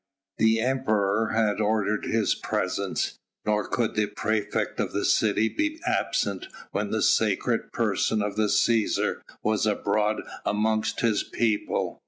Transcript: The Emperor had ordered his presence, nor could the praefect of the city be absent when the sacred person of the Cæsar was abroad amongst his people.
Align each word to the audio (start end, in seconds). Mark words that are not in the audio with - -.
The 0.39 0.59
Emperor 0.61 1.27
had 1.35 1.61
ordered 1.61 2.05
his 2.05 2.33
presence, 2.33 3.19
nor 3.45 3.67
could 3.67 3.93
the 3.93 4.07
praefect 4.07 4.79
of 4.79 4.93
the 4.93 5.05
city 5.05 5.47
be 5.47 5.79
absent 5.85 6.47
when 6.71 6.89
the 6.89 7.03
sacred 7.03 7.71
person 7.71 8.23
of 8.23 8.35
the 8.35 8.47
Cæsar 8.47 9.21
was 9.43 9.67
abroad 9.67 10.23
amongst 10.43 11.01
his 11.01 11.21
people. 11.21 11.99